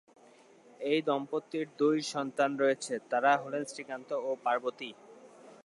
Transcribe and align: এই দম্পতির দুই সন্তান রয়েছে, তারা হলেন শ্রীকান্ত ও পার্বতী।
এই 0.91 0.99
দম্পতির 1.07 1.67
দুই 1.79 1.97
সন্তান 2.13 2.51
রয়েছে, 2.61 2.93
তারা 3.11 3.31
হলেন 3.43 3.63
শ্রীকান্ত 3.71 4.09
ও 4.27 4.29
পার্বতী। 4.45 4.89